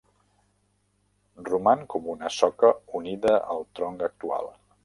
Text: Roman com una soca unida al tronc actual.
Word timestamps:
Roman 1.51 1.85
com 1.95 2.09
una 2.15 2.33
soca 2.39 2.75
unida 3.01 3.37
al 3.57 3.65
tronc 3.81 4.07
actual. 4.13 4.55